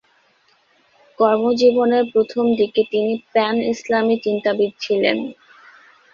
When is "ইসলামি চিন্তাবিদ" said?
3.73-4.71